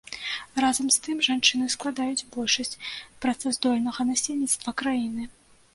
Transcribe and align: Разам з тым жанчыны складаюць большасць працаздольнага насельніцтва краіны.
Разам 0.63 0.87
з 0.95 1.03
тым 1.07 1.17
жанчыны 1.27 1.67
складаюць 1.75 2.27
большасць 2.39 2.75
працаздольнага 3.27 4.01
насельніцтва 4.13 4.77
краіны. 4.83 5.33